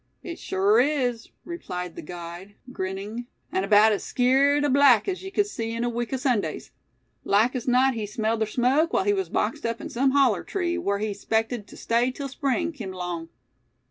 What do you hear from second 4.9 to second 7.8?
as ye cud see in a week o' Sundays. Like as